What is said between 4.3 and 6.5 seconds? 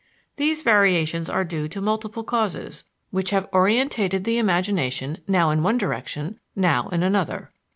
imagination now in one direction,